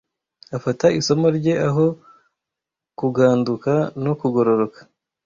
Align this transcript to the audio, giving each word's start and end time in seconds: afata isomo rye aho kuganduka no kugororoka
afata 0.57 0.85
isomo 0.99 1.27
rye 1.37 1.53
aho 1.67 1.85
kuganduka 2.99 3.71
no 4.03 4.13
kugororoka 4.19 4.79